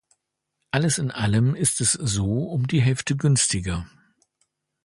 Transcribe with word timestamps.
Alles 0.71 0.97
in 0.97 1.11
allem 1.11 1.53
ist 1.53 1.79
es 1.79 1.91
so 1.91 2.45
um 2.45 2.65
die 2.65 2.81
Hälfte 2.81 3.15
günstiger. 3.15 3.85